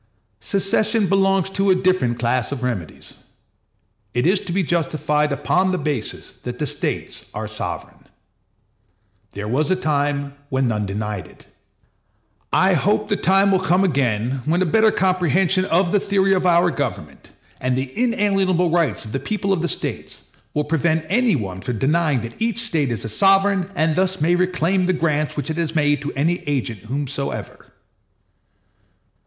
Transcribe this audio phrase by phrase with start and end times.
[0.39, 3.13] Secession belongs to a different class of remedies.
[4.15, 8.07] It is to be justified upon the basis that the States are sovereign.
[9.33, 11.45] There was a time when none denied it.
[12.51, 16.47] I hope the time may come again when a better comprehension of the theory of
[16.47, 17.29] our government,
[17.59, 20.23] and the inalienable rights of the people of the States,
[20.55, 24.33] will prevent any one from denying that each State is a sovereign, and thus may
[24.33, 27.67] reclaim the grants which it has made to any agent whomsoever.